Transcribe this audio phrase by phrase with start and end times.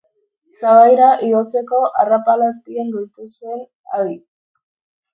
[0.59, 3.65] Sabaira igotzeko arrapala azpian gelditu zen,
[4.03, 4.21] adi.